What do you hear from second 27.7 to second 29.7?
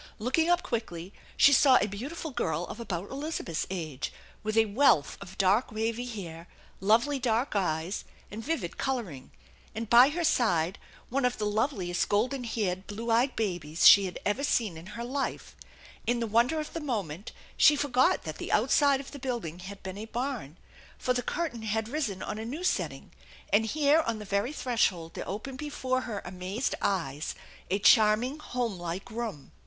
charming, homelike room.